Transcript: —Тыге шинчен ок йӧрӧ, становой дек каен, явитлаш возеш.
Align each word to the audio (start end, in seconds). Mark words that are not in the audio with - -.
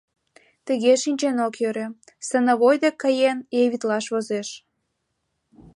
—Тыге 0.65 0.91
шинчен 1.03 1.37
ок 1.47 1.55
йӧрӧ, 1.61 1.85
становой 2.25 2.75
дек 2.83 2.95
каен, 3.03 3.37
явитлаш 3.63 4.05
возеш. 4.13 4.49